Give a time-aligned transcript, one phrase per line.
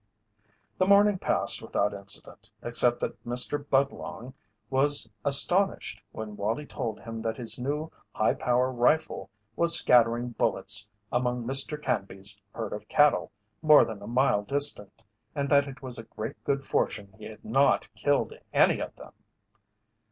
[0.79, 3.63] The morning passed without incident, except that Mr.
[3.63, 4.33] Budlong
[4.71, 10.89] was astonished when Wallie told him that his new high power rifle was scattering bullets
[11.11, 11.79] among Mr.
[11.79, 15.03] Canby's herd of cattle more than a mile distant
[15.35, 19.13] and that it was great good fortune he had not killed any of them.